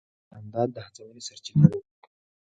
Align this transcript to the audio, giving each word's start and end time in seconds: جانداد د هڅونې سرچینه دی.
جانداد 0.29 0.69
د 0.73 0.77
هڅونې 0.85 1.21
سرچینه 1.27 1.67
دی. 1.71 1.79